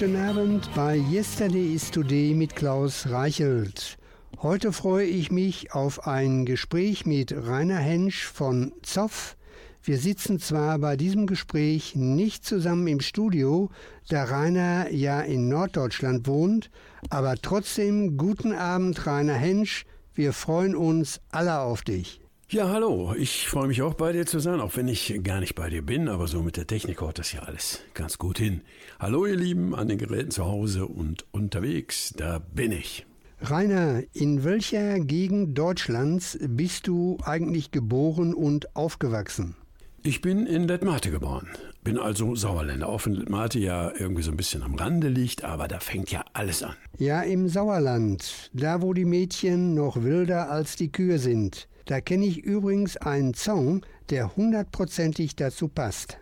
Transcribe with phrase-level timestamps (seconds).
[0.00, 3.98] Guten Abend bei Yesterday is Today mit Klaus Reichelt.
[4.40, 9.36] Heute freue ich mich auf ein Gespräch mit Rainer Hensch von Zoff.
[9.82, 13.68] Wir sitzen zwar bei diesem Gespräch nicht zusammen im Studio,
[14.08, 16.70] da Rainer ja in Norddeutschland wohnt,
[17.10, 19.84] aber trotzdem guten Abend Rainer Hensch.
[20.14, 22.22] Wir freuen uns alle auf dich.
[22.52, 23.14] Ja, hallo.
[23.16, 25.82] Ich freue mich auch bei dir zu sein, auch wenn ich gar nicht bei dir
[25.82, 28.62] bin, aber so mit der Technik haut das ja alles ganz gut hin.
[28.98, 33.06] Hallo ihr Lieben an den Geräten zu Hause und unterwegs, da bin ich.
[33.40, 39.54] Rainer, in welcher Gegend Deutschlands bist du eigentlich geboren und aufgewachsen?
[40.02, 41.46] Ich bin in Letmate geboren,
[41.84, 45.68] bin also Sauerländer, auch wenn Letmate ja irgendwie so ein bisschen am Rande liegt, aber
[45.68, 46.74] da fängt ja alles an.
[46.98, 51.68] Ja, im Sauerland, da wo die Mädchen noch wilder als die Kühe sind.
[51.90, 56.18] Da kenne ich übrigens einen Song, der hundertprozentig dazu passt.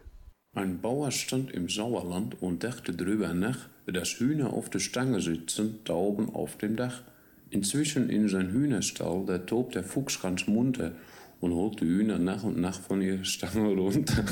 [0.55, 5.81] Ein Bauer stand im Sauerland und dachte drüber nach, dass Hühner auf der Stange sitzen,
[5.85, 7.03] da oben auf dem Dach.
[7.51, 10.93] Inzwischen in sein Hühnerstall, da tobt der Fuchs ganz munter
[11.43, 14.25] und holt die Hühner nach und nach von ihrer Stange runter.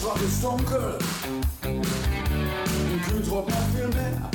[0.00, 0.98] Im Windrock ist dunkel,
[1.62, 4.30] im Kühltrock noch viel mehr.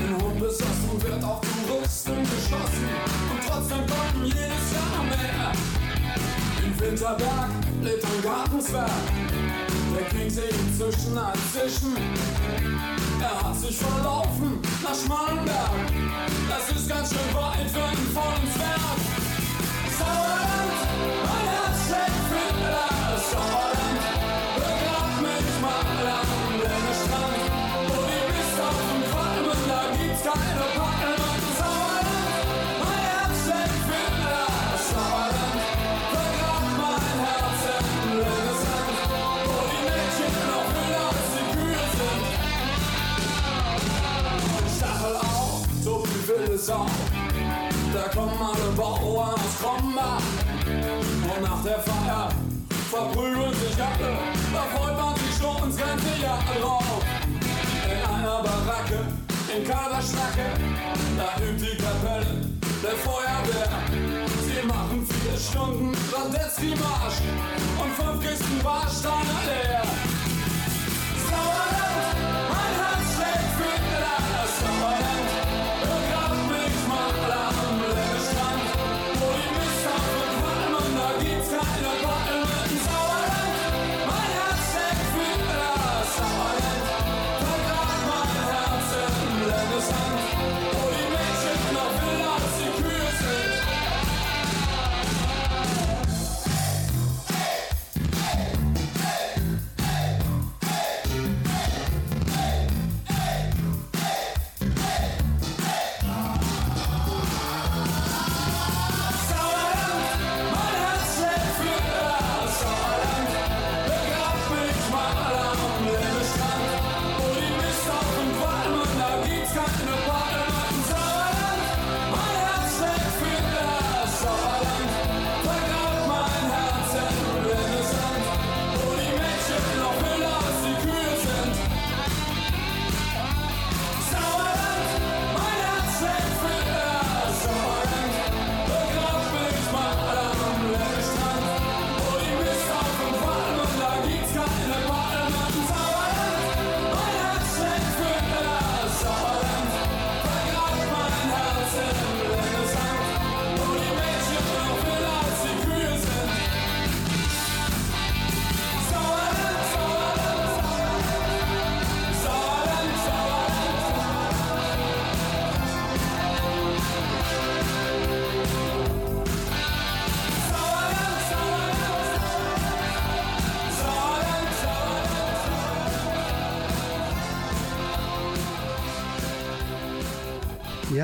[0.00, 2.88] In Hundesassen wird auf Touristen geschossen
[3.30, 5.52] und trotzdem kommen jedes Jahr mehr.
[6.64, 7.50] In Winterberg
[7.82, 8.90] lebt ein Gartenswerk,
[9.94, 11.96] der kriegt sich inzwischen ein Zischen.
[13.20, 15.70] Er hat sich verlaufen nach Schmalenberg,
[16.48, 18.98] das ist ganz schön weit für ihn von uns Werk.
[19.98, 21.37] Sauerland,
[59.98, 60.46] in Kaderschnacke
[61.16, 62.26] Da übt die Kapelle
[62.82, 63.68] der Feuerwehr.
[64.46, 67.20] Sie machen vier Stunden Radetzky-Marsch
[67.80, 69.97] Und fünf Kisten Warsteiner leer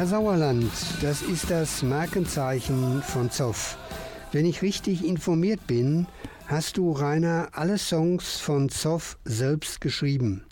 [0.06, 0.70] Sauerland,
[1.00, 3.78] das ist das Markenzeichen von Zoff.
[4.32, 6.06] Wenn ich richtig informiert bin,
[6.46, 10.44] hast du, Rainer, alle Songs von Zoff selbst geschrieben.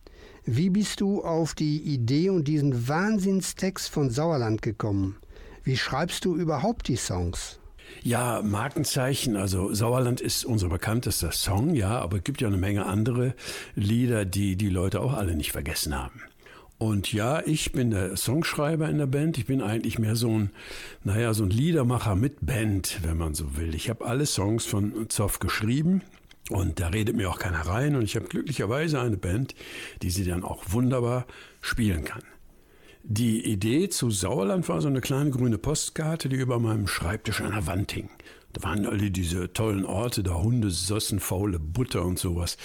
[0.44, 5.16] Wie bist du auf die Idee und diesen Wahnsinnstext von Sauerland gekommen?
[5.64, 7.60] Wie schreibst du überhaupt die Songs?
[8.02, 12.86] Ja, Markenzeichen, also Sauerland ist unser bekanntester Song, ja, aber es gibt ja eine Menge
[12.86, 13.34] andere
[13.74, 16.22] Lieder, die die Leute auch alle nicht vergessen haben.
[16.82, 19.38] Und ja, ich bin der Songschreiber in der Band.
[19.38, 20.50] Ich bin eigentlich mehr so ein,
[21.04, 23.76] naja, so ein Liedermacher mit Band, wenn man so will.
[23.76, 26.02] Ich habe alle Songs von Zoff geschrieben.
[26.50, 27.94] Und da redet mir auch keiner rein.
[27.94, 29.54] Und ich habe glücklicherweise eine Band,
[30.02, 31.26] die sie dann auch wunderbar
[31.60, 32.24] spielen kann.
[33.04, 37.52] Die Idee zu Sauerland war so eine kleine grüne Postkarte, die über meinem Schreibtisch an
[37.52, 38.10] der Wand hing.
[38.52, 42.58] Da waren alle diese tollen Orte, da Hunde, Sossen, faule Butter und sowas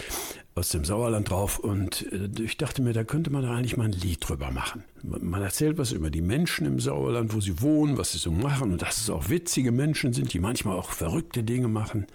[0.56, 1.60] aus dem Sauerland drauf.
[1.60, 4.84] Und äh, ich dachte mir, da könnte man eigentlich mal ein Lied drüber machen.
[5.04, 8.72] Man erzählt was über die Menschen im Sauerland, wo sie wohnen, was sie so machen
[8.72, 12.08] und dass es auch witzige Menschen sind, die manchmal auch verrückte Dinge machen.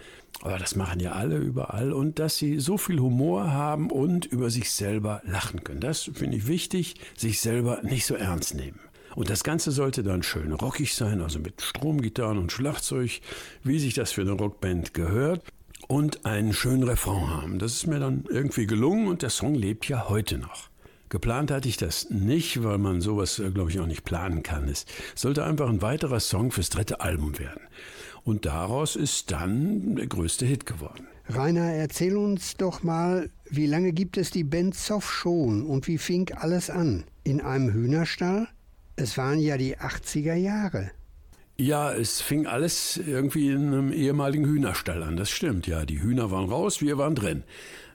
[0.43, 4.51] Aber das machen ja alle überall und dass sie so viel Humor haben und über
[4.51, 5.81] sich selber lachen können.
[5.81, 8.81] Das finde ich wichtig, sich selber nicht so ernst nehmen.
[9.15, 13.21] Und das Ganze sollte dann schön rockig sein, also mit Stromgitarren und Schlagzeug,
[13.63, 15.45] wie sich das für eine Rockband gehört.
[15.89, 17.59] Und einen schönen Refrain haben.
[17.59, 20.71] Das ist mir dann irgendwie gelungen und der Song lebt ja heute noch.
[21.13, 24.67] Geplant hatte ich das nicht, weil man sowas, äh, glaube ich, auch nicht planen kann.
[24.69, 27.61] Es sollte einfach ein weiterer Song fürs dritte Album werden.
[28.25, 31.07] Und daraus ist dann der größte Hit geworden.
[31.29, 35.99] Rainer, erzähl uns doch mal, wie lange gibt es die Band Zoff schon und wie
[35.99, 37.05] fing alles an?
[37.25, 38.49] In einem Hühnerstall?
[39.03, 40.93] Es waren ja die 80er Jahre.
[41.57, 45.17] Ja, es fing alles irgendwie in einem ehemaligen Hühnerstall an.
[45.17, 45.85] Das stimmt, ja.
[45.85, 47.43] Die Hühner waren raus, wir waren drin.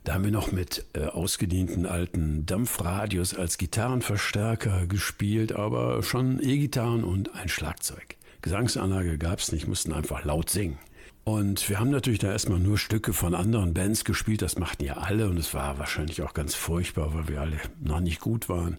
[0.03, 7.05] Da haben wir noch mit äh, ausgedienten alten Dampfradios als Gitarrenverstärker gespielt, aber schon E-Gitarren
[7.05, 8.17] und ein Schlagzeug.
[8.41, 10.77] Gesangsanlage gab's nicht, mussten einfach laut singen.
[11.23, 14.95] Und wir haben natürlich da erstmal nur Stücke von anderen Bands gespielt, das machten ja
[14.95, 18.77] alle und es war wahrscheinlich auch ganz furchtbar, weil wir alle noch nicht gut waren.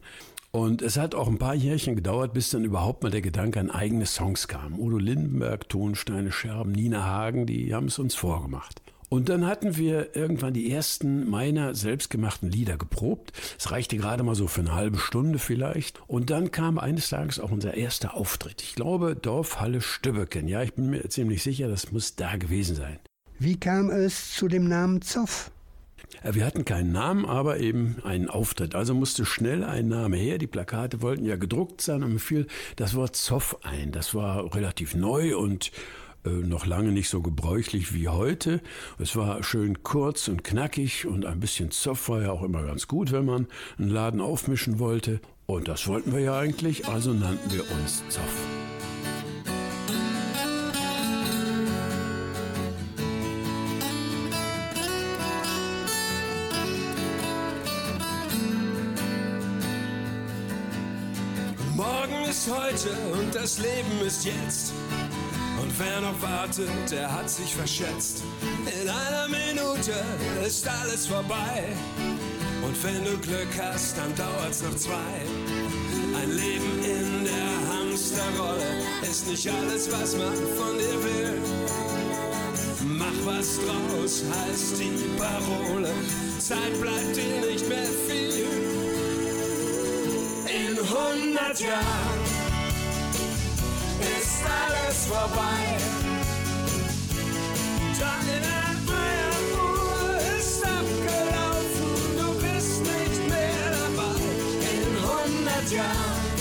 [0.51, 3.71] Und es hat auch ein paar Jährchen gedauert, bis dann überhaupt mal der Gedanke an
[3.71, 4.79] eigene Songs kam.
[4.79, 8.81] Udo Lindenberg, Tonsteine Scherben, Nina Hagen, die haben es uns vorgemacht.
[9.11, 13.33] Und dann hatten wir irgendwann die ersten meiner selbstgemachten Lieder geprobt.
[13.59, 16.03] Es reichte gerade mal so für eine halbe Stunde vielleicht.
[16.07, 18.63] Und dann kam eines Tages auch unser erster Auftritt.
[18.63, 20.47] Ich glaube, Dorfhalle Stübbeken.
[20.47, 22.99] Ja, ich bin mir ziemlich sicher, das muss da gewesen sein.
[23.39, 25.51] Wie kam es zu dem Namen Zoff?
[26.23, 28.75] Äh, Wir hatten keinen Namen, aber eben einen Auftritt.
[28.75, 30.39] Also musste schnell ein Name her.
[30.39, 32.47] Die Plakate wollten ja gedruckt sein und mir fiel
[32.77, 33.93] das Wort Zoff ein.
[33.93, 35.71] Das war relativ neu und
[36.25, 38.61] äh, noch lange nicht so gebräuchlich wie heute.
[38.99, 42.89] Es war schön kurz und knackig und ein bisschen Zoff war ja auch immer ganz
[42.89, 43.47] gut, wenn man
[43.79, 45.21] einen Laden aufmischen wollte.
[45.47, 48.78] Und das wollten wir ja eigentlich, also nannten wir uns Zoff.
[62.39, 64.73] Ist heute und das Leben ist jetzt.
[65.61, 68.23] Und wer noch wartet, der hat sich verschätzt.
[68.81, 69.93] In einer Minute
[70.47, 71.65] ist alles vorbei.
[72.65, 75.15] Und wenn du Glück hast, dann dauert's noch zwei.
[76.21, 78.71] Ein Leben in der Hamsterrolle
[79.11, 81.43] ist nicht alles, was man von dir will.
[82.85, 85.91] Mach was draus, heißt die Parole.
[86.39, 88.78] Zeit bleibt dir nicht mehr viel.
[90.69, 92.25] In 100 Jahren
[94.19, 95.79] ist alles vorbei.
[97.99, 98.43] Deine
[98.87, 104.21] Feieruhr ist abgelaufen, du bist nicht mehr dabei.
[104.77, 104.93] In
[105.49, 106.35] 100 Jahren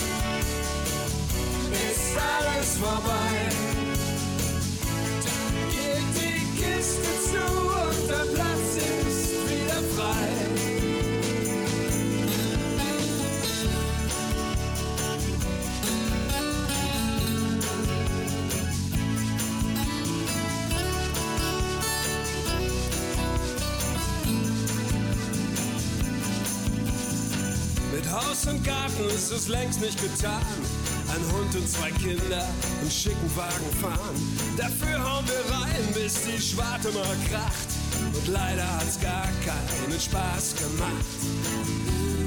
[1.72, 3.57] ist alles vorbei.
[28.38, 30.42] Haus und Garten ist es längst nicht getan.
[31.08, 32.46] Ein Hund und zwei Kinder
[32.82, 34.14] im schicken Wagen fahren.
[34.56, 37.68] Dafür hauen wir rein, bis die Schwarte mal kracht.
[38.14, 41.18] Und leider hat's gar keinen Spaß gemacht.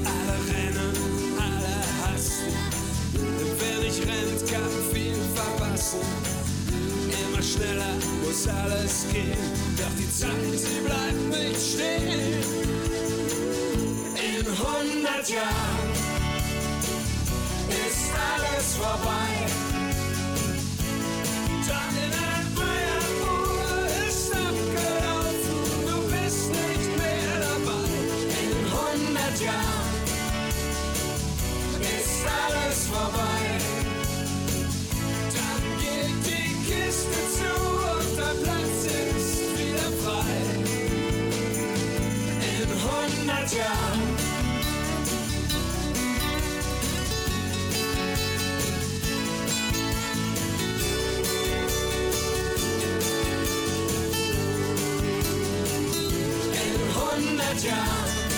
[0.04, 0.92] Alle rennen,
[1.38, 2.52] alle hassen.
[3.14, 6.00] Und wer nicht rennt, kann viel verpassen.
[7.24, 9.38] Immer schneller muss alles gehen.
[9.78, 12.72] Doch die Zeit, sie bleibt nicht stehen.
[14.14, 15.91] In 100 Jahren
[18.62, 19.71] ist alles
[57.52, 58.32] In 100 Jahren.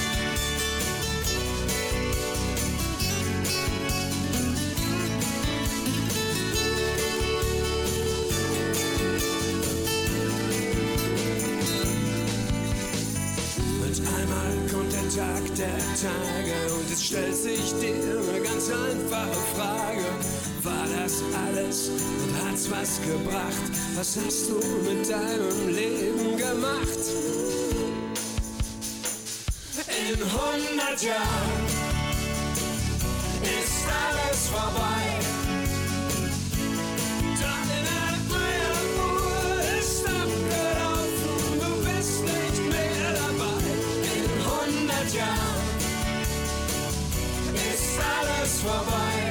[13.82, 19.40] Und einmal kommt der Tag der Tage und es stellt sich dir eine ganz einfache
[19.54, 20.04] Frage.
[20.64, 23.70] War das alles und hat's was gebracht?
[23.94, 27.53] Was hast du mit deinem Leben gemacht?
[30.14, 31.66] In 100 Jahren
[33.42, 35.02] ist alles vorbei.
[40.70, 43.64] Feieruhr ist nicht mehr dabei.
[44.14, 45.66] In 100 Jahren
[47.54, 49.23] ist alles vorbei.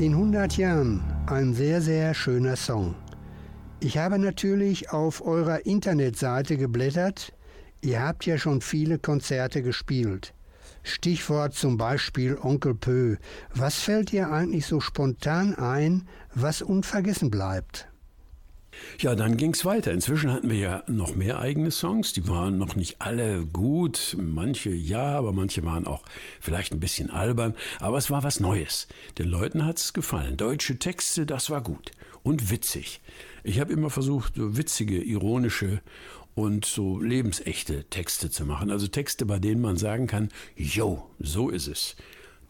[0.00, 2.94] In 100 Jahren ein sehr, sehr schöner Song.
[3.80, 7.34] Ich habe natürlich auf eurer Internetseite geblättert.
[7.82, 10.32] Ihr habt ja schon viele Konzerte gespielt.
[10.82, 13.16] Stichwort zum Beispiel Onkel Pö.
[13.54, 17.89] Was fällt dir eigentlich so spontan ein, was unvergessen bleibt?
[18.98, 19.92] Ja, dann ging's weiter.
[19.92, 22.12] Inzwischen hatten wir ja noch mehr eigene Songs.
[22.12, 24.16] Die waren noch nicht alle gut.
[24.18, 26.02] Manche ja, aber manche waren auch
[26.40, 27.54] vielleicht ein bisschen albern.
[27.78, 28.88] Aber es war was Neues.
[29.18, 30.36] Den Leuten hat's gefallen.
[30.36, 31.92] Deutsche Texte, das war gut.
[32.22, 33.00] Und witzig.
[33.42, 35.80] Ich habe immer versucht, witzige, ironische
[36.34, 38.70] und so lebensechte Texte zu machen.
[38.70, 41.96] Also Texte, bei denen man sagen kann, yo, so ist es.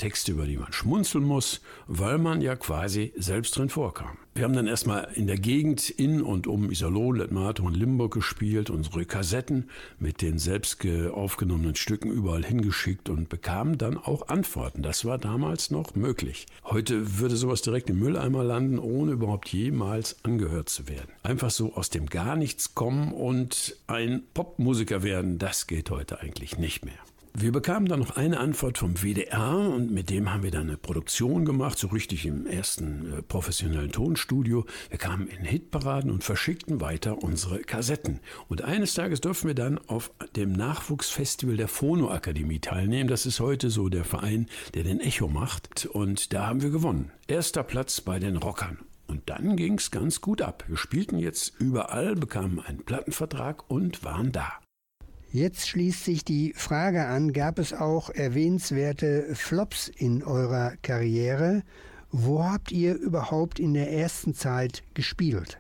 [0.01, 4.17] Texte, über die man schmunzeln muss, weil man ja quasi selbst drin vorkam.
[4.35, 8.71] Wir haben dann erstmal in der Gegend in und um Iserlohn, Lettmate und Limburg gespielt,
[8.71, 10.79] unsere Kassetten mit den selbst
[11.13, 14.83] aufgenommenen Stücken überall hingeschickt und bekamen dann auch Antworten.
[14.83, 16.47] Das war damals noch möglich.
[16.65, 21.11] Heute würde sowas direkt im Mülleimer landen, ohne überhaupt jemals angehört zu werden.
[21.23, 26.57] Einfach so aus dem Gar nichts kommen und ein Popmusiker werden, das geht heute eigentlich
[26.57, 26.95] nicht mehr.
[27.33, 30.77] Wir bekamen dann noch eine Antwort vom WDR und mit dem haben wir dann eine
[30.77, 34.67] Produktion gemacht, so richtig im ersten äh, professionellen Tonstudio.
[34.89, 38.19] Wir kamen in Hitparaden und verschickten weiter unsere Kassetten.
[38.49, 43.09] Und eines Tages durften wir dann auf dem Nachwuchsfestival der Phono-Akademie teilnehmen.
[43.09, 45.87] Das ist heute so der Verein, der den Echo macht.
[45.87, 47.13] Und da haben wir gewonnen.
[47.29, 48.79] Erster Platz bei den Rockern.
[49.07, 50.65] Und dann ging's ganz gut ab.
[50.67, 54.53] Wir spielten jetzt überall, bekamen einen Plattenvertrag und waren da.
[55.33, 61.63] Jetzt schließt sich die Frage an, gab es auch erwähnenswerte Flops in eurer Karriere?
[62.11, 65.60] Wo habt ihr überhaupt in der ersten Zeit gespielt?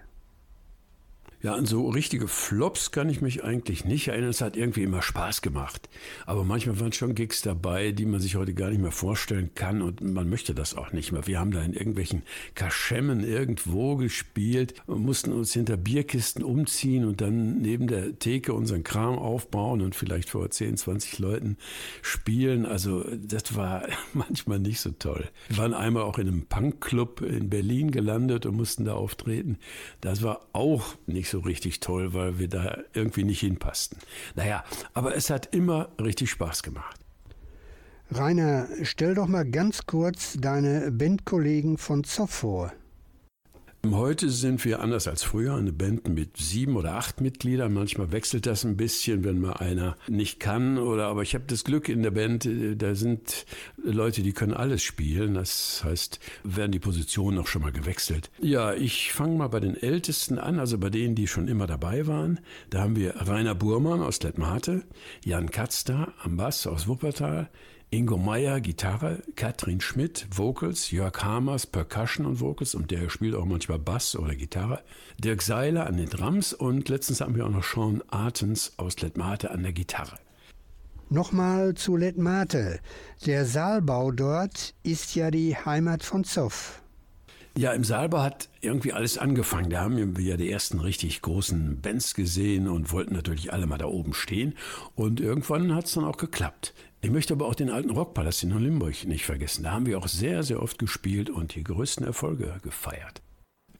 [1.42, 4.28] Ja, an so richtige Flops kann ich mich eigentlich nicht erinnern.
[4.28, 5.88] Es hat irgendwie immer Spaß gemacht.
[6.26, 9.80] Aber manchmal waren schon Gigs dabei, die man sich heute gar nicht mehr vorstellen kann
[9.80, 11.26] und man möchte das auch nicht mehr.
[11.26, 17.62] Wir haben da in irgendwelchen Kaschemmen irgendwo gespielt, mussten uns hinter Bierkisten umziehen und dann
[17.62, 21.56] neben der Theke unseren Kram aufbauen und vielleicht vor 10, 20 Leuten
[22.02, 22.66] spielen.
[22.66, 25.26] Also das war manchmal nicht so toll.
[25.48, 29.56] Wir waren einmal auch in einem Punkclub in Berlin gelandet und mussten da auftreten.
[30.02, 33.98] Das war auch nicht so richtig toll, weil wir da irgendwie nicht hinpassten.
[34.34, 37.00] Naja, aber es hat immer richtig Spaß gemacht.
[38.12, 42.72] Rainer, stell doch mal ganz kurz deine Bandkollegen von Zoff vor.
[43.88, 47.72] Heute sind wir anders als früher eine Band mit sieben oder acht Mitgliedern.
[47.72, 50.76] Manchmal wechselt das ein bisschen, wenn mal einer nicht kann.
[50.76, 53.46] Oder aber ich habe das Glück in der Band, äh, da sind
[53.82, 55.32] Leute, die können alles spielen.
[55.32, 58.30] Das heißt, werden die Positionen auch schon mal gewechselt.
[58.38, 62.06] Ja, ich fange mal bei den Ältesten an, also bei denen, die schon immer dabei
[62.06, 62.38] waren.
[62.68, 64.82] Da haben wir Rainer Burmann aus Lettmate,
[65.24, 67.48] Jan Katzda am Bass aus Wuppertal,
[67.92, 73.46] Ingo Meyer Gitarre, Katrin Schmidt Vocals, Jörg Hamers Percussion und Vocals und der spielt auch
[73.46, 74.84] manchmal Bass oder Gitarre,
[75.18, 79.50] Dirk Seiler an den Drums und letztens haben wir auch noch Sean Artens aus Letmate
[79.50, 80.20] an der Gitarre.
[81.08, 82.78] Nochmal zu Letmate.
[83.26, 86.82] Der Saalbau dort ist ja die Heimat von Zoff.
[87.60, 89.68] Ja, im Saalbau hat irgendwie alles angefangen.
[89.68, 93.76] Da haben wir ja die ersten richtig großen Bands gesehen und wollten natürlich alle mal
[93.76, 94.54] da oben stehen.
[94.94, 96.72] Und irgendwann hat es dann auch geklappt.
[97.02, 99.64] Ich möchte aber auch den alten Rockpalast in Limburg nicht vergessen.
[99.64, 103.20] Da haben wir auch sehr, sehr oft gespielt und die größten Erfolge gefeiert.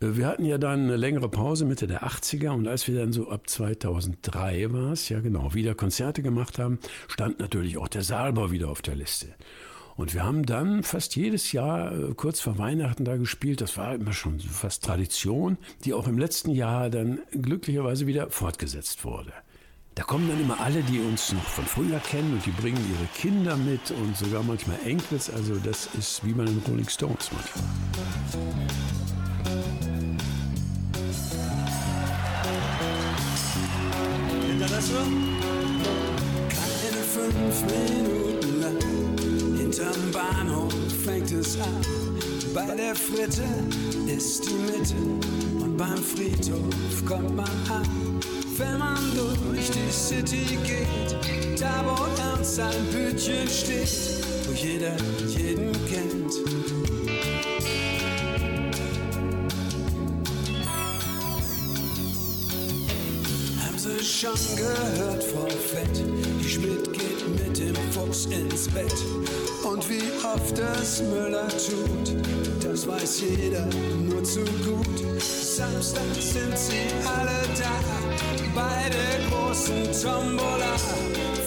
[0.03, 3.15] Äh, Wir hatten ja dann eine längere Pause Mitte der 80er und als wir dann
[3.15, 8.03] so ab 2003 war es, ja genau, wieder Konzerte gemacht haben, stand natürlich auch der
[8.03, 9.29] Saalbau wieder auf der Liste.
[10.01, 13.61] Und wir haben dann fast jedes Jahr äh, kurz vor Weihnachten da gespielt.
[13.61, 19.05] Das war immer schon fast Tradition, die auch im letzten Jahr dann glücklicherweise wieder fortgesetzt
[19.05, 19.31] wurde.
[19.97, 23.07] Da kommen dann immer alle, die uns noch von früher kennen und die bringen ihre
[23.15, 25.29] Kinder mit und sogar manchmal Enkels.
[25.29, 27.65] Also das ist wie bei den Rolling Stones manchmal.
[36.49, 38.00] Keine fünf hinterm
[40.31, 40.73] Bahnhof
[41.05, 41.85] fängt es an.
[42.55, 43.43] Bei der Fritte
[44.07, 44.95] ist die Mitte
[45.63, 48.21] und beim Friedhof kommt man an.
[48.57, 55.73] Wenn man durch die City geht, da wo ernst sein Bütchen steht, wo jeder jeden
[55.89, 56.35] kennt.
[63.63, 66.05] Haben Sie schon gehört, Frau Fett?
[66.41, 67.00] Die Schmidt geht
[67.93, 68.95] Fuchs ins Bett.
[69.65, 72.15] Und wie oft es Müller tut,
[72.63, 73.67] das weiß jeder
[73.99, 74.87] nur zu gut.
[75.21, 77.81] Samstag sind sie alle da,
[78.55, 80.77] bei der großen Tombola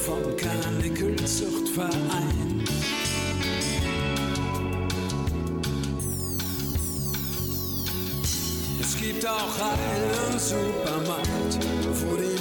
[0.05, 2.65] vom Karnickelzuchtverein.
[8.81, 11.59] Es gibt auch einen Supermarkt,
[12.01, 12.32] wo die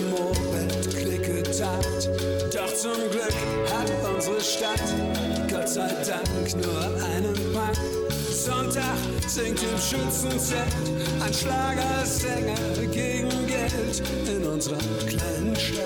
[1.62, 2.11] Tagt.
[2.53, 3.37] Doch zum Glück
[3.72, 4.83] hat unsere Stadt,
[5.48, 7.77] Gott sei Dank, nur einen Park.
[8.33, 8.98] Sonntag
[9.29, 10.66] singt im Schützenzelt
[11.25, 15.81] ein Schlagersänger gegen Geld in unserer kleinen Stadt.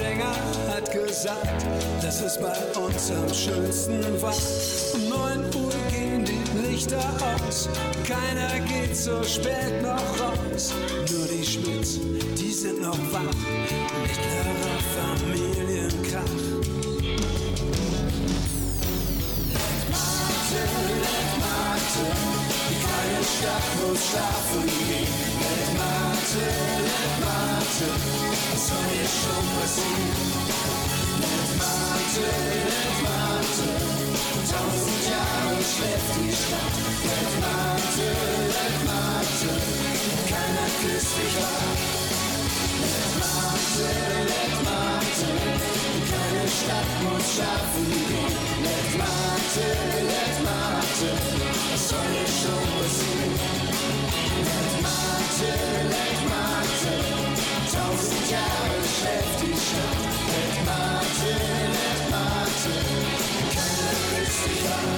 [0.00, 0.34] Schlagersänger
[0.68, 1.66] hat gesagt,
[2.02, 4.34] dass es bei uns am schönsten war.
[4.94, 7.04] Um 9 Uhr gehen die Lichter
[7.46, 7.68] aus,
[8.06, 10.72] keiner geht so spät noch raus.
[11.10, 11.98] Nur die Schmitz,
[12.38, 13.34] die sind noch wach,
[14.02, 16.22] mittlerer Familienkrach.
[19.90, 20.62] Mate,
[21.00, 22.06] let Mate,
[22.68, 25.19] die kleine Stadt muss schlafen gehen.
[27.80, 27.96] Mate,
[28.52, 30.20] was soll hier schon passieren?
[32.20, 33.68] Let Mate,
[34.50, 36.76] tausend Jahre schläft die Stadt.
[37.08, 37.32] Let
[38.84, 39.52] Mate,
[40.28, 41.36] keiner küsst dich
[43.80, 45.28] let Mate,
[45.84, 48.34] die kleine Stadt muss schlafen gehen.
[48.98, 49.66] Mate,
[50.12, 51.10] let Mate,
[51.72, 53.60] was soll hier schon passieren?
[57.70, 60.02] Tausend Jahre schläft die Stadt.
[60.26, 62.82] Ed Martin, Ed Martin,
[63.54, 64.90] keiner willst dich an.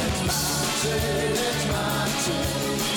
[0.00, 0.96] Ed Martin,
[1.36, 2.44] Ed Martin,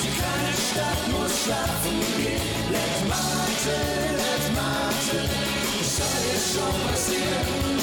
[0.00, 2.72] die kleine Stadt muss schlafen gehen.
[2.72, 5.28] Ed Martin, Ed Martin,
[5.84, 7.76] soll dir schon passieren.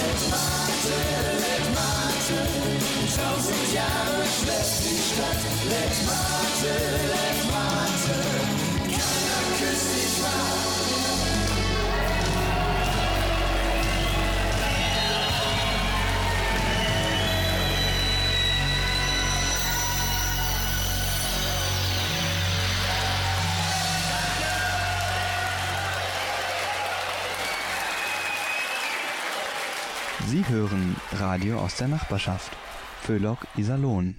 [0.00, 2.48] Ed Martin, Ed Martin,
[3.20, 5.42] tausend Jahre schläft die Stadt.
[5.68, 8.49] Ed Martin, Ed Martin.
[30.30, 32.52] Sie hören Radio aus der Nachbarschaft.
[33.02, 34.14] Föhlock Iserlohn.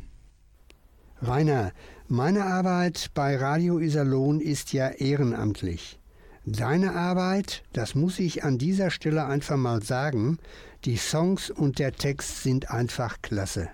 [1.21, 1.71] Rainer,
[2.09, 6.00] meine Arbeit bei Radio Iserlohn ist ja ehrenamtlich.
[6.45, 10.39] Deine Arbeit, das muss ich an dieser Stelle einfach mal sagen,
[10.85, 13.69] die Songs und der Text sind einfach klasse.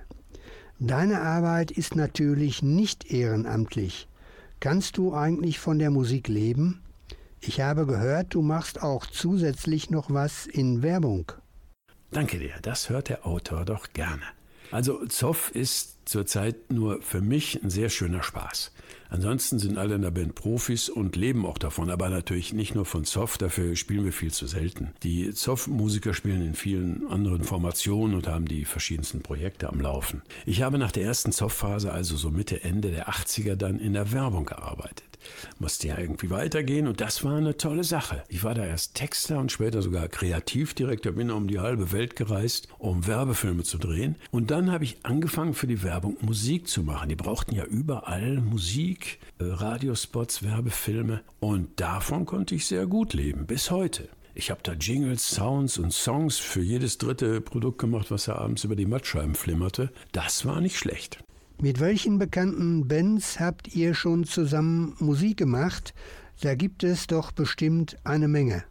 [0.78, 4.10] Deine Arbeit ist natürlich nicht ehrenamtlich.
[4.60, 6.82] Kannst du eigentlich von der Musik leben?
[7.40, 11.32] Ich habe gehört, du machst auch zusätzlich noch was in Werbung.
[12.12, 14.24] Danke dir, das hört der Autor doch gerne.
[14.72, 18.74] Also Zoff ist zurzeit nur für mich ein sehr schöner Spaß.
[19.10, 22.86] Ansonsten sind alle in der Band Profis und leben auch davon, aber natürlich nicht nur
[22.86, 24.90] von Zoff, dafür spielen wir viel zu selten.
[25.04, 30.22] Die Zoff-Musiker spielen in vielen anderen Formationen und haben die verschiedensten Projekte am Laufen.
[30.46, 34.12] Ich habe nach der ersten Zoff-Phase, also so Mitte, Ende der 80er, dann in der
[34.12, 35.07] Werbung gearbeitet.
[35.60, 38.24] Musste ja irgendwie weitergehen und das war eine tolle Sache.
[38.28, 42.68] Ich war da erst Texter und später sogar Kreativdirektor, bin um die halbe Welt gereist,
[42.78, 44.16] um Werbefilme zu drehen.
[44.32, 47.10] Und dann habe ich angefangen für die Werbung Musik zu machen.
[47.10, 53.46] Die brauchten ja überall Musik, äh, Radiospots, Werbefilme und davon konnte ich sehr gut leben,
[53.46, 54.10] bis heute.
[54.38, 58.64] Ich habe da Jingles, Sounds und Songs für jedes dritte Produkt gemacht, was da abends
[58.64, 59.92] über die Mattscheiben flimmerte.
[60.12, 61.18] Das war nicht schlecht.
[61.60, 65.96] Mit welchen bekannten Bands habt ihr schon zusammen Musik gemacht?
[66.40, 68.64] Da gibt es doch bestimmt eine Menge.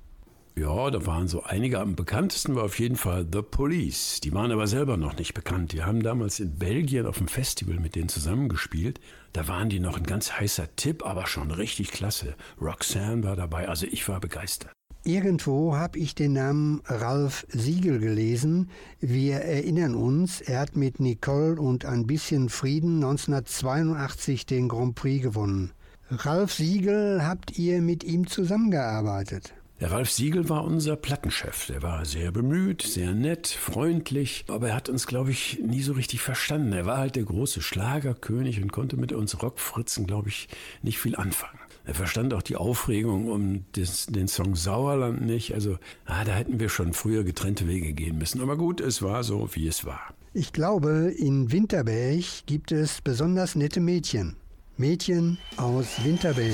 [0.56, 1.80] Ja, da waren so einige.
[1.80, 4.20] Am bekanntesten war auf jeden Fall The Police.
[4.20, 5.72] Die waren aber selber noch nicht bekannt.
[5.72, 9.00] Die haben damals in Belgien auf dem Festival mit denen zusammengespielt.
[9.32, 12.36] Da waren die noch ein ganz heißer Tipp, aber schon richtig klasse.
[12.60, 14.75] Roxanne war dabei, also ich war begeistert.
[15.06, 18.70] Irgendwo habe ich den Namen Ralf Siegel gelesen.
[18.98, 25.22] Wir erinnern uns, er hat mit Nicole und ein bisschen Frieden 1982 den Grand Prix
[25.22, 25.70] gewonnen.
[26.10, 29.54] Ralf Siegel, habt ihr mit ihm zusammengearbeitet?
[29.78, 31.66] Der Ralf Siegel war unser Plattenchef.
[31.68, 35.92] Der war sehr bemüht, sehr nett, freundlich, aber er hat uns, glaube ich, nie so
[35.92, 36.72] richtig verstanden.
[36.72, 40.48] Er war halt der große Schlagerkönig und konnte mit uns Rockfritzen, glaube ich,
[40.82, 41.60] nicht viel anfangen.
[41.86, 45.54] Er verstand auch die Aufregung um des, den Song Sauerland nicht.
[45.54, 48.40] Also, ah, da hätten wir schon früher getrennte Wege gehen müssen.
[48.40, 50.00] Aber gut, es war so, wie es war.
[50.34, 54.34] Ich glaube, in Winterberg gibt es besonders nette Mädchen.
[54.76, 56.52] Mädchen aus Winterberg.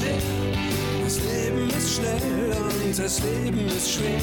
[0.00, 0.36] Ist
[1.04, 4.20] das Leben ist schnell und das Leben ist schwer.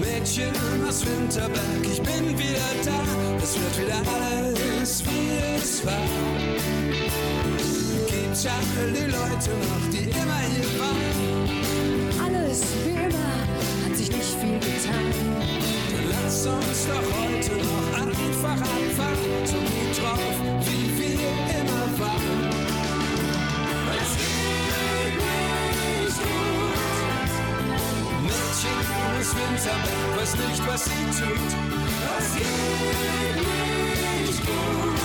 [0.00, 0.52] Mädchen
[0.88, 3.02] aus Winterberg, ich bin wieder da.
[3.42, 5.92] Es wird wieder alles, wie es war.
[8.08, 8.52] Gibt's ja
[8.94, 11.29] die Leute noch, die immer hier waren.
[30.32, 31.50] Weiß nicht, was sie tut.
[32.18, 33.36] Es geht
[34.26, 35.00] nicht gut.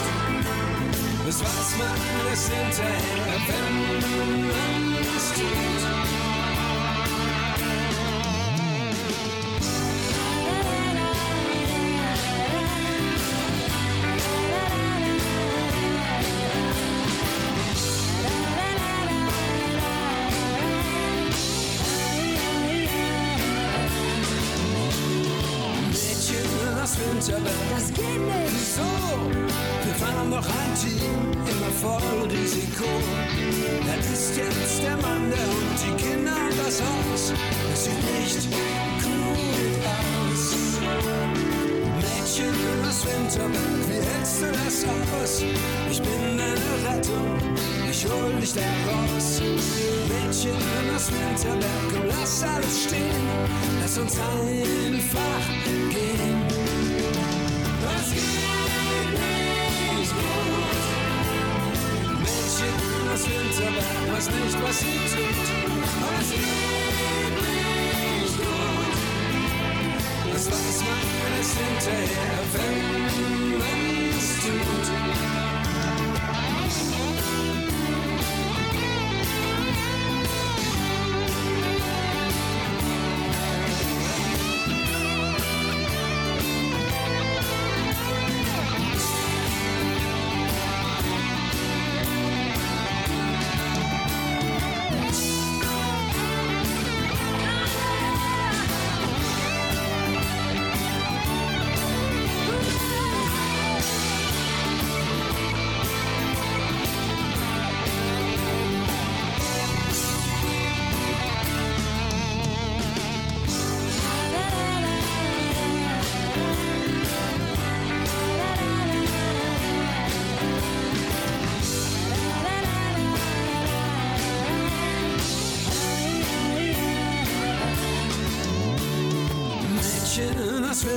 [1.26, 3.76] Das weiß man erst hinterher, wenn
[4.48, 4.85] man
[27.28, 27.54] Winterberg.
[27.76, 28.54] Das geht nicht.
[28.54, 28.90] Wieso?
[29.86, 32.86] Wir waren doch ein Team, immer voll Risiko.
[33.88, 37.34] Er ist jetzt der Mann, der und die Kinder und das Haus.
[37.70, 38.52] Das sieht nicht
[39.02, 40.56] gut aus.
[42.02, 42.56] Mädchen
[42.88, 45.44] aus Winterberg, wie hältst du das aus?
[45.90, 47.40] Ich bin deine Rettung,
[47.90, 49.42] ich hol dich da raus.
[50.10, 50.58] Mädchen
[50.96, 53.26] aus Winterberg, komm, lass alles stehen.
[53.82, 55.85] Lass uns einfach
[64.46, 65.72] Winterberg weiß nicht, was sie tut.
[66.06, 68.96] Und es geht nicht gut.
[70.34, 75.35] Das weiß man alles hinterher, wenn man es tut.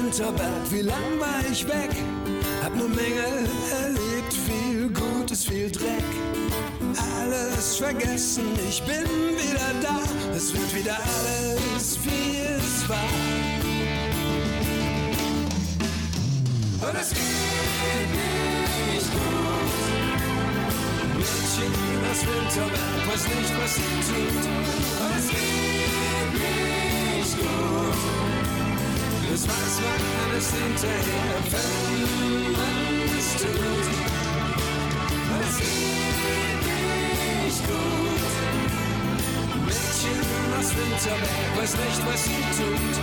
[0.09, 1.91] Winterberg, wie lang war ich weg?
[2.63, 3.47] Hab ne Menge
[3.83, 6.09] erlebt, viel Gutes, viel Dreck.
[7.21, 9.05] Alles vergessen, ich bin
[9.37, 10.01] wieder da.
[10.35, 12.97] Es wird wieder alles, wie es war.
[16.89, 18.11] Und es geht
[18.95, 19.69] nicht gut.
[21.19, 21.73] Mädchen
[22.11, 24.45] aus Winterberg weiß nicht, was sie tut.
[25.05, 25.48] Und es geht
[30.39, 33.87] alles hinterher, wenn es tut.
[35.41, 36.63] Es geht
[37.45, 38.23] nicht gut.
[39.67, 40.21] Mädchen
[40.57, 42.97] aus Winterberg weiß nicht, was sie tut.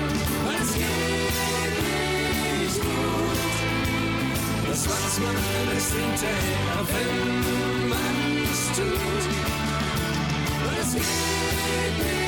[0.62, 1.76] Es geht
[2.62, 3.56] nicht gut.
[4.70, 8.04] Das weiß man alles hinterher, wenn
[8.44, 9.24] es tut.
[10.80, 11.04] Es geht
[12.00, 12.25] nicht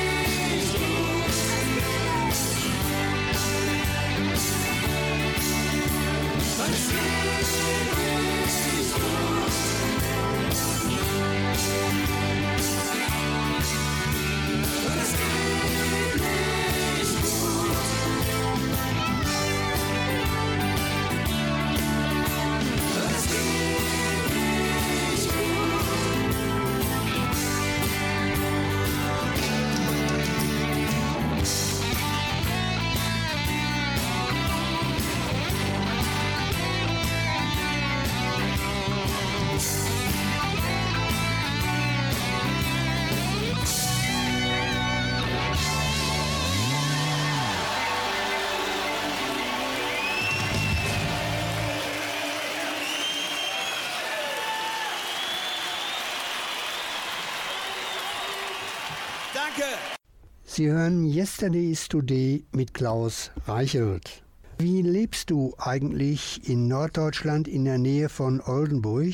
[60.58, 64.24] Sie hören Yesterday is Today mit Klaus Reichelt.
[64.58, 69.14] Wie lebst du eigentlich in Norddeutschland in der Nähe von Oldenburg?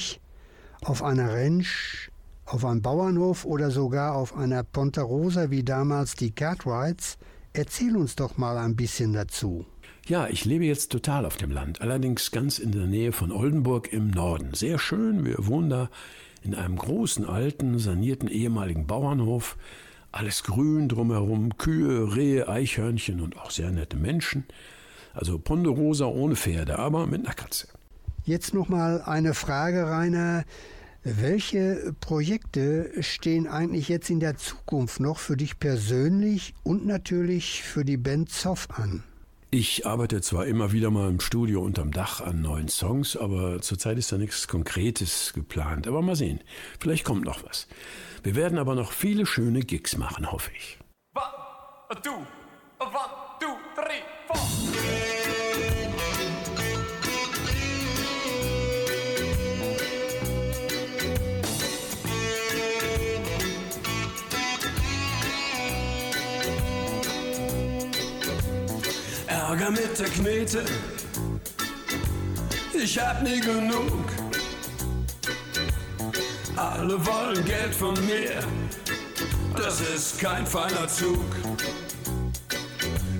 [0.85, 2.09] Auf einer Ranch,
[2.45, 7.17] auf einem Bauernhof oder sogar auf einer Pontarosa wie damals die Cartwrights?
[7.51, 9.65] Erzähl uns doch mal ein bisschen dazu.
[10.07, 13.91] Ja, ich lebe jetzt total auf dem Land, allerdings ganz in der Nähe von Oldenburg
[13.91, 14.53] im Norden.
[14.53, 15.89] Sehr schön, wir wohnen da
[16.41, 19.57] in einem großen, alten, sanierten ehemaligen Bauernhof.
[20.13, 24.45] Alles grün drumherum, Kühe, Rehe, Eichhörnchen und auch sehr nette Menschen.
[25.11, 27.67] Also Ponderosa ohne Pferde, aber mit einer Katze.
[28.23, 30.45] Jetzt noch mal eine Frage, Rainer.
[31.03, 37.83] Welche Projekte stehen eigentlich jetzt in der Zukunft noch für dich persönlich und natürlich für
[37.83, 39.03] die Band Zoff an?
[39.55, 43.99] Ich arbeite zwar immer wieder mal im Studio unterm Dach an neuen Songs, aber zurzeit
[43.99, 45.87] ist da nichts Konkretes geplant.
[45.87, 46.39] Aber mal sehen,
[46.79, 47.67] vielleicht kommt noch was.
[48.23, 50.79] Wir werden aber noch viele schöne Gigs machen, hoffe ich.
[51.13, 52.09] One, two,
[52.79, 52.93] one,
[53.39, 55.22] two, three, four.
[69.53, 70.65] Ärger mit der Knete,
[72.73, 74.03] ich hab nie genug.
[76.55, 78.39] Alle wollen Geld von mir,
[79.55, 81.23] das ist kein feiner Zug.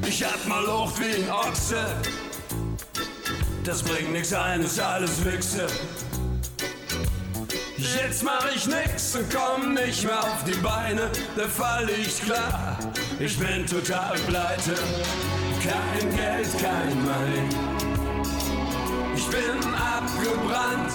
[0.08, 1.86] Ich hab mal Lucht wie ein Ochse,
[3.64, 5.68] das bringt nix ein, ist alles Wichse.
[7.78, 12.80] Jetzt mach ich nix und komm nicht mehr auf die Beine, da fall ich klar.
[13.20, 14.74] Ich bin total pleite,
[15.64, 17.44] kein Geld, kein Money.
[19.16, 20.92] Ich bin abgebrannt,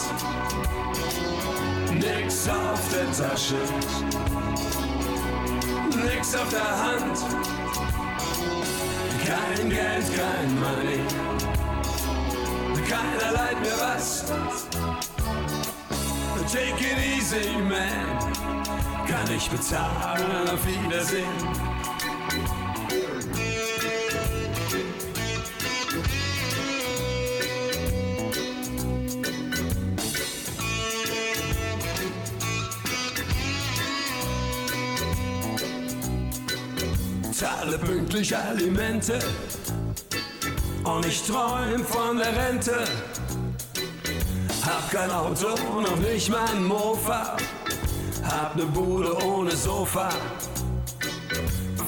[1.94, 3.56] Nix auf der Tasche,
[6.04, 7.18] nix auf der Hand.
[9.26, 11.00] Kein Geld, kein Money,
[12.88, 14.24] keiner leiht mir was.
[16.52, 18.18] Take it easy, man,
[19.06, 21.67] kann ich bezahlen, auf Wiedersehen.
[37.58, 39.18] Zahle pünktlich Alimente
[40.84, 42.84] und ich träum von der Rente.
[44.64, 45.48] Hab kein Auto,
[45.80, 47.36] noch nicht mein Mofa,
[48.24, 50.08] hab ne Bude ohne Sofa.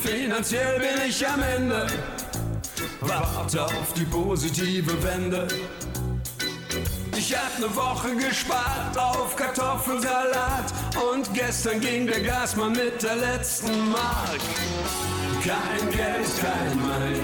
[0.01, 1.87] Finanziell bin ich am Ende,
[3.01, 5.47] warte auf die positive Wende.
[7.17, 10.73] Ich hab ne Woche gespart auf Kartoffelsalat
[11.13, 14.41] und gestern ging der Gasmann mit der letzten Mark.
[15.43, 17.23] Kein Geld, kein Money.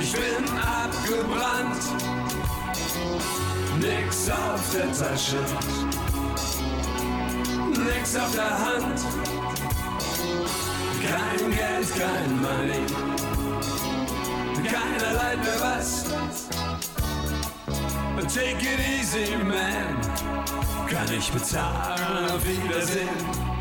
[0.00, 1.82] Ich bin abgebrannt.
[3.80, 5.38] Nix auf der Tasche.
[7.70, 9.00] Nix auf der Hand.
[11.02, 12.86] Kein Geld, kein Money.
[14.70, 16.04] Keiner leiht mir was.
[18.32, 20.00] Take it easy, man.
[20.88, 23.55] Kann ich bezahlen, auf Wiedersehen.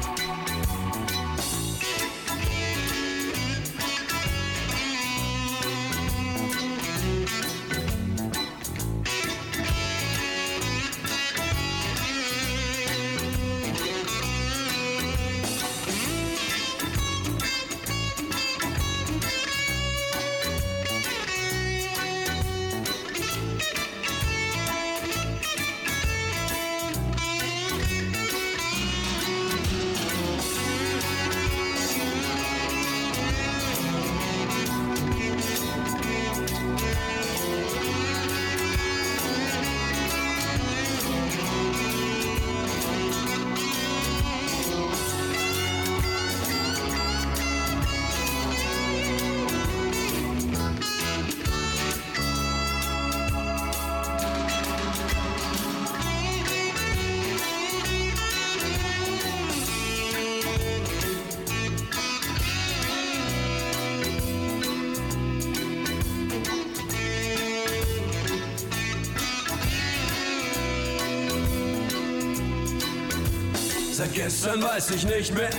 [73.97, 75.49] Seit gestern weiß ich nicht mehr,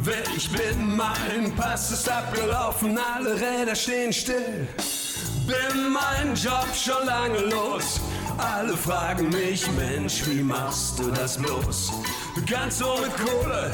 [0.00, 0.96] wer ich bin.
[0.96, 4.66] Mein Pass ist abgelaufen, alle Räder stehen still.
[5.46, 8.00] Bin mein Job schon lange los.
[8.36, 11.92] Alle fragen mich, Mensch, wie machst du das bloß?
[12.50, 13.72] Ganz ohne Kohle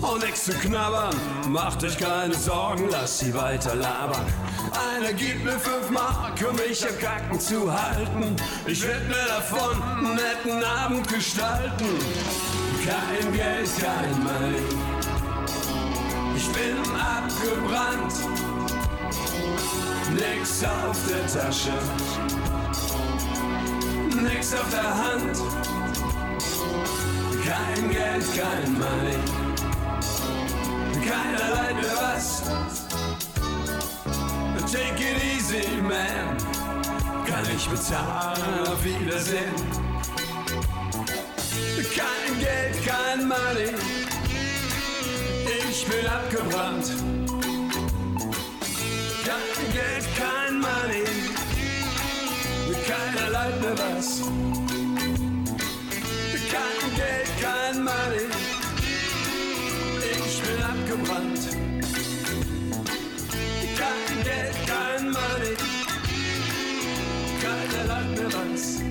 [0.00, 1.14] und nix zu knabbern.
[1.46, 4.26] Macht euch keine Sorgen, lass sie weiter labern.
[4.96, 8.34] Einer gibt mir fünf Mark, um mich am Kacken zu halten.
[8.66, 11.86] Ich werd mir davon einen netten Abend gestalten.
[12.84, 14.62] Kein Geld, kein Money.
[16.36, 18.12] Ich bin abgebrannt.
[20.12, 21.78] Nix auf der Tasche.
[24.20, 25.38] Nix auf der Hand.
[27.46, 29.18] Kein Geld, kein Money.
[31.06, 32.42] Keiner leiht mir was.
[34.72, 36.36] Take it easy, man.
[37.26, 39.91] Kann ich bezahlen, auf Wiedersehen.
[41.94, 43.74] Kein Geld, kein Money.
[45.68, 46.86] Ich bin abgebrannt.
[49.26, 51.04] Kein Geld, kein Money.
[52.86, 54.22] Keiner leiht mir was.
[56.52, 58.26] Kein Geld, kein Money.
[60.26, 61.42] Ich bin abgebrannt.
[63.78, 65.54] Kein Geld, kein Money.
[67.42, 68.82] Keiner leiht mir was.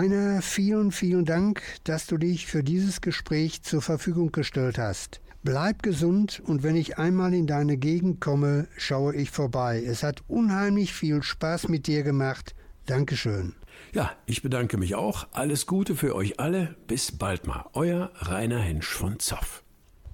[0.00, 5.20] Rainer, vielen, vielen Dank, dass du dich für dieses Gespräch zur Verfügung gestellt hast.
[5.42, 9.84] Bleib gesund und wenn ich einmal in deine Gegend komme, schaue ich vorbei.
[9.86, 12.54] Es hat unheimlich viel Spaß mit dir gemacht.
[12.86, 13.54] Dankeschön.
[13.92, 15.28] Ja, ich bedanke mich auch.
[15.32, 16.76] Alles Gute für euch alle.
[16.86, 17.66] Bis bald mal.
[17.74, 19.62] Euer Rainer Hensch von Zoff.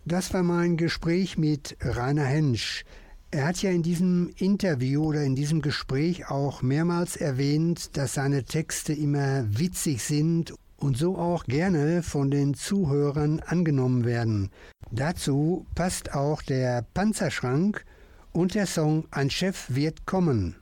[0.05, 2.85] Das war mein Gespräch mit Rainer Hensch.
[3.33, 8.45] Er hat ja in diesem Interview oder in diesem Gespräch auch mehrmals erwähnt, dass seine
[8.45, 14.51] Texte immer witzig sind und so auch gerne von den Zuhörern angenommen werden.
[14.93, 17.85] Dazu passt auch der Panzerschrank
[18.33, 20.57] und der Song Ein Chef wird kommen.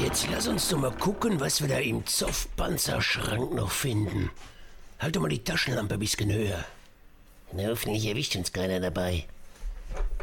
[0.00, 4.30] Jetzt lass uns doch mal gucken, was wir da im Zoff-Panzerschrank noch finden.
[4.98, 6.64] Halt doch mal die Taschenlampe ein bisschen höher.
[7.52, 9.26] Na, hoffentlich erwischt uns keiner dabei.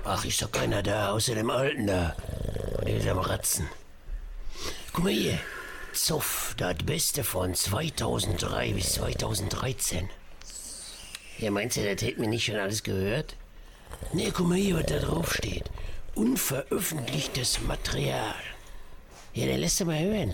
[0.03, 2.15] Ach, ist doch keiner da, außer dem Alten da.
[3.09, 3.67] Am Ratzen.
[4.93, 5.39] Guck mal hier.
[5.93, 10.09] Zoff, das Beste von 2003 bis 2013.
[11.39, 13.35] Ja, meinst du, das hätten wir nicht schon alles gehört?
[14.13, 15.69] Nee, guck mal hier, was da drauf steht.
[16.15, 18.35] Unveröffentlichtes Material.
[19.33, 20.33] Ja, dann lässt du mal hören.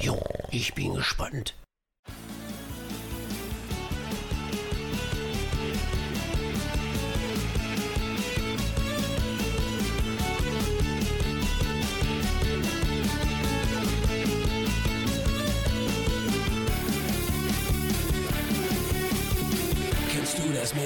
[0.00, 1.54] Jo, ich bin gespannt.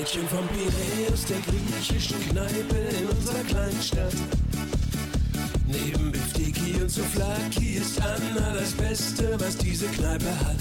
[0.08, 4.14] Mädchen vom Piräus, der griechischen Kneipe in unserer kleinen Stadt?
[5.66, 10.56] Neben Biftiki und Souflaki ist Anna das Beste, was diese Kneipe hat.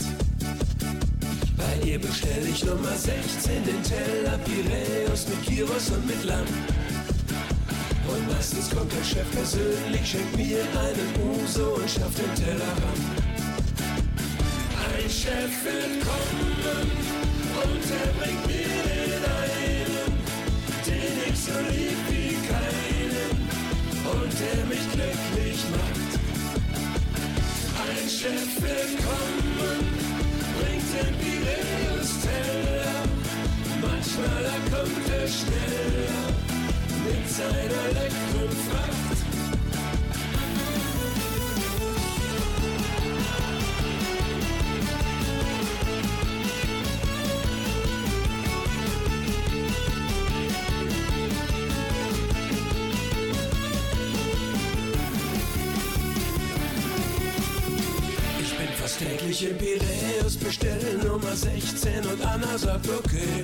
[1.56, 6.48] Bei ihr bestell ich Nummer 16 den Teller Piräus mit Gyros und mit Lamm.
[8.10, 13.02] Und meistens kommt der Chef persönlich, schenkt mir einen Uso und schafft den Teller ran.
[14.94, 16.92] Ein Chef wird kommen
[17.64, 18.57] und er bringt mir
[24.12, 26.12] und der mich glücklich macht.
[27.84, 29.82] Ein Chef wird kommen,
[30.58, 33.04] bringt den Piräus-Teller,
[33.82, 36.28] manchmal da kommt er schneller
[37.06, 39.17] mit seiner leckeren Fracht.
[59.38, 63.44] Täglich in Piräus, bestelle Nummer 16 und Anna sagt okay.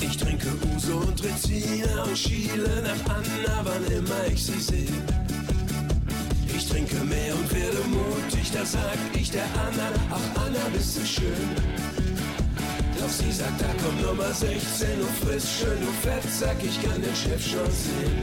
[0.00, 5.02] Ich trinke Uso und Rezina und schiele nach Anna, wann immer ich sie sehe.
[6.54, 11.06] Ich trinke mehr und werde mutig, da sag ich der Anna, ach Anna, bist du
[11.06, 11.50] schön.
[12.98, 17.00] Doch sie sagt, da kommt Nummer 16 und friss schön, du fett, sag ich kann
[17.00, 18.22] den Chef schon sehen.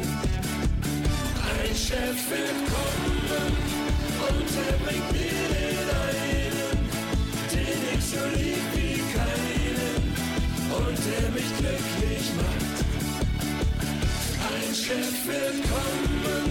[1.59, 3.08] Ein Chef wird kommen
[8.39, 10.03] lieb wie keinen
[10.77, 12.77] und der mich glücklich macht.
[14.49, 16.47] Ein Chef wird kommen,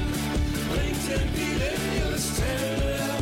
[0.71, 3.19] bringt den Piräus-Teller,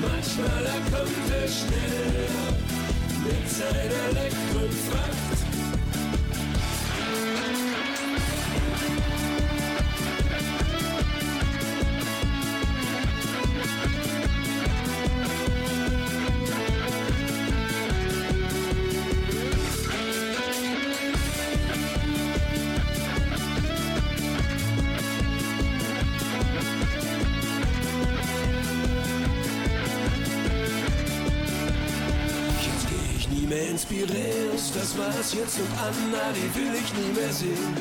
[0.00, 2.50] manchmal da kommt er schneller
[3.24, 5.53] mit seiner leckeren Fracht.
[34.96, 37.74] Das war's jetzt und Anna, die will ich nie mehr sehen.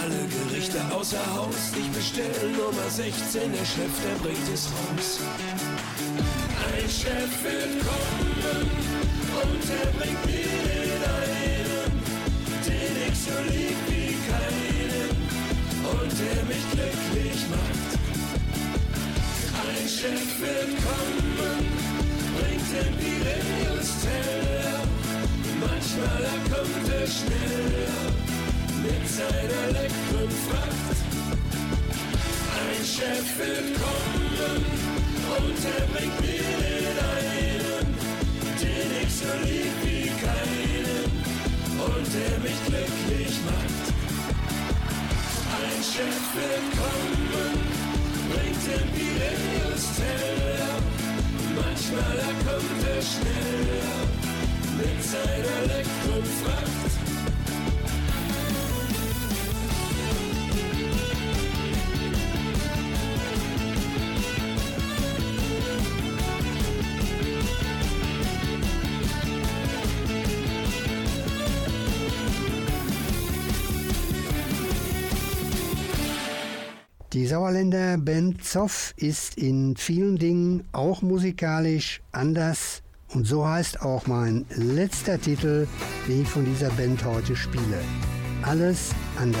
[0.00, 5.18] Alle Gerichte außer Haus, ich bestell Nummer 16, der Chef, der bringt es raus.
[6.70, 8.70] Ein Chef wird kommen
[9.42, 11.90] und er bringt mir den einen,
[12.64, 15.10] den ich so lieb wie keinen
[15.82, 17.90] und der mich glücklich macht.
[19.66, 21.58] Ein Chef wird kommen,
[22.38, 24.46] bringt den Piräus-Teller.
[25.68, 28.06] Manchmal da kommt er schneller
[28.84, 30.98] mit seiner leckeren Fracht.
[32.56, 34.64] Ein Chef wird kommen
[35.38, 37.86] und er bringt mir den einen,
[38.62, 41.10] den ich so lieb wie keinen
[41.90, 43.84] und der mich glücklich macht.
[45.58, 47.58] Ein Chef wird kommen,
[48.30, 50.78] bringt den Piräus-Teller.
[51.56, 54.15] Manchmal da kommt er schneller
[54.76, 56.66] mit seiner Elektrofracht.
[77.12, 82.82] Die Sauerländer Ben Zoff ist in vielen Dingen auch musikalisch anders
[83.16, 85.66] und so heißt auch mein letzter Titel,
[86.06, 87.80] den ich von dieser Band heute spiele.
[88.42, 89.38] Alles anders.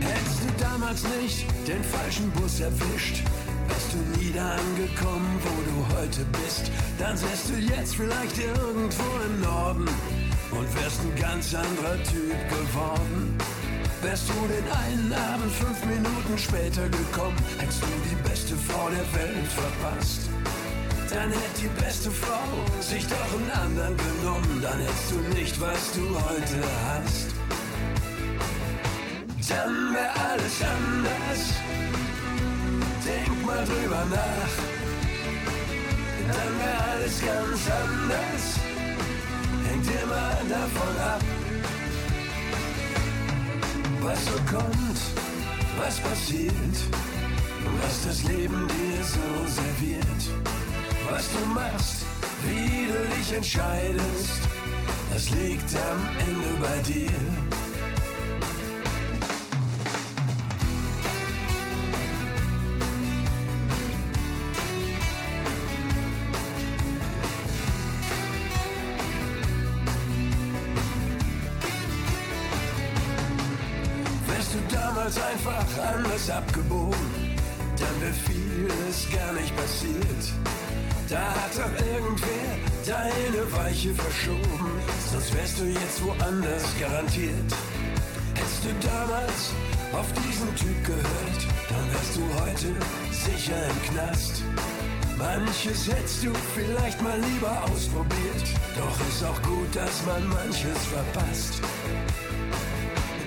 [0.00, 3.24] Hättest du damals nicht den falschen Bus erwischt,
[3.66, 6.70] wärst du nie da angekommen, wo du heute bist.
[6.98, 9.88] Dann wärst du jetzt vielleicht irgendwo im Norden
[10.50, 13.38] und wärst ein ganz anderer Typ geworden.
[14.00, 19.06] Wärst du den einen Abend fünf Minuten später gekommen, hättest du die beste Frau der
[19.18, 20.30] Welt verpasst.
[21.10, 22.46] Dann hätte die beste Frau
[22.80, 27.38] sich doch einen anderen genommen, dann hättest du nicht, was du heute hast.
[29.48, 31.40] Dann wär alles anders.
[33.04, 34.54] Denk mal drüber nach.
[36.28, 38.44] Dann wär alles ganz anders.
[39.66, 41.37] Hängt immer davon ab.
[44.08, 45.00] Was so kommt,
[45.76, 46.76] was passiert,
[47.82, 50.22] was das Leben dir so serviert.
[51.10, 52.06] Was du machst,
[52.42, 54.40] wie du dich entscheidest,
[55.12, 57.47] das liegt am Ende bei dir.
[79.88, 80.32] Passiert.
[81.08, 82.50] Da hat doch irgendwer
[82.86, 84.70] deine Weiche verschoben,
[85.10, 87.52] sonst wärst du jetzt woanders garantiert.
[88.34, 89.52] Hättest du damals
[89.92, 92.74] auf diesen Typ gehört, dann wärst du heute
[93.10, 94.42] sicher im Knast.
[95.16, 98.44] Manches hättest du vielleicht mal lieber ausprobiert,
[98.76, 101.60] doch ist auch gut, dass man manches verpasst.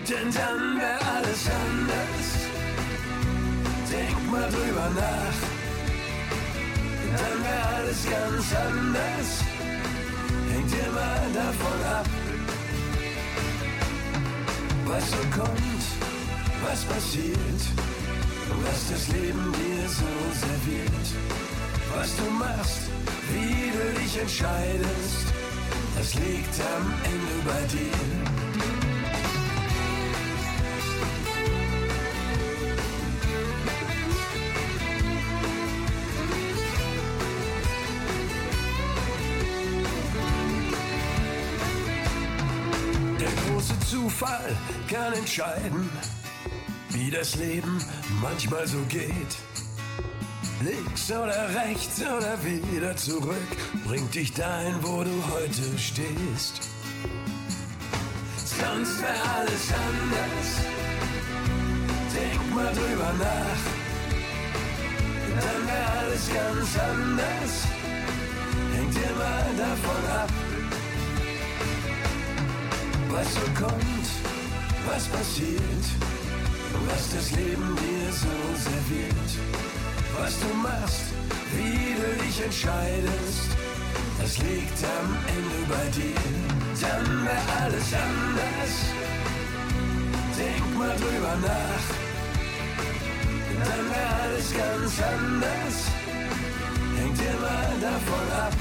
[0.07, 2.27] Denn dann wär alles anders.
[3.91, 5.50] Denk mal drüber nach.
[7.17, 9.29] Dann wär alles ganz anders.
[10.51, 12.07] Hängt immer davon ab.
[14.85, 15.83] Was so kommt,
[16.63, 17.61] was passiert,
[18.65, 20.11] was das Leben dir so
[20.45, 21.07] serviert.
[21.95, 22.81] Was du machst,
[23.31, 25.25] wie du dich entscheidest,
[25.97, 28.20] das liegt am Ende bei dir.
[44.21, 44.55] Zufall
[44.87, 45.89] kann entscheiden,
[46.89, 47.83] wie das Leben
[48.21, 49.35] manchmal so geht.
[50.63, 53.49] Links oder rechts oder wieder zurück,
[53.83, 56.69] bringt dich dahin, wo du heute stehst.
[58.37, 60.49] Sonst wär alles anders.
[62.13, 63.61] Denk mal drüber nach.
[65.39, 67.67] Dann wär alles ganz anders.
[68.75, 70.50] Hängt immer davon ab.
[73.11, 74.07] Was so kommt,
[74.87, 75.85] was passiert,
[76.87, 78.35] was das Leben dir so
[78.69, 79.31] serviert.
[80.17, 81.07] Was du machst,
[81.53, 83.49] wie du dich entscheidest,
[84.19, 86.15] das liegt am Ende bei dir.
[86.79, 88.73] Dann wär alles anders.
[90.37, 91.85] Denk mal drüber nach.
[93.59, 95.75] Dann wär alles ganz anders.
[96.97, 98.53] Hängt immer davon ab.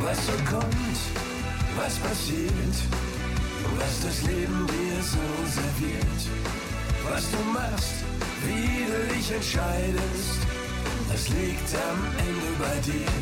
[0.00, 1.07] Was so kommt,
[1.78, 2.76] was passiert,
[3.78, 5.26] was das Leben dir so
[5.58, 6.20] serviert.
[7.08, 7.96] Was du machst,
[8.44, 10.38] wie du dich entscheidest,
[11.10, 13.12] das liegt am Ende bei dir.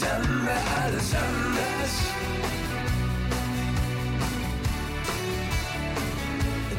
[0.00, 1.92] Dann wär alles anders.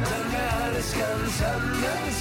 [0.10, 2.16] Dann wär alles ganz anders.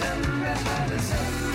[0.00, 1.53] Dann wär alles anders.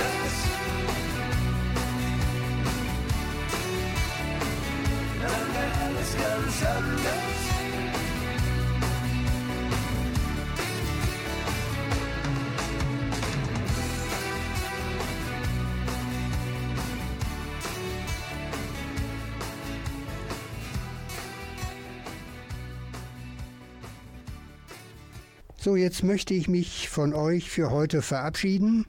[25.61, 28.87] So, jetzt möchte ich mich von euch für heute verabschieden.